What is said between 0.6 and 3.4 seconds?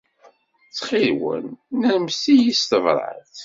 Ttxil-wen, nermset-iyi s tebṛat.